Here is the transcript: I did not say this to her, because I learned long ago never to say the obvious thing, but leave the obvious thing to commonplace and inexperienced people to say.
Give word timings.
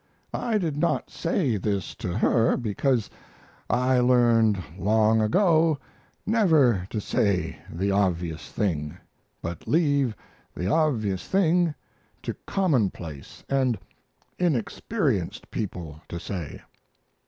I 0.33 0.57
did 0.57 0.77
not 0.77 1.11
say 1.11 1.57
this 1.57 1.93
to 1.97 2.17
her, 2.17 2.57
because 2.57 3.07
I 3.69 3.99
learned 3.99 4.57
long 4.75 5.21
ago 5.21 5.77
never 6.25 6.87
to 6.89 6.99
say 6.99 7.59
the 7.71 7.91
obvious 7.91 8.51
thing, 8.51 8.97
but 9.43 9.67
leave 9.67 10.15
the 10.55 10.65
obvious 10.65 11.27
thing 11.27 11.75
to 12.23 12.33
commonplace 12.47 13.43
and 13.47 13.77
inexperienced 14.39 15.51
people 15.51 16.01
to 16.09 16.19
say. 16.19 16.61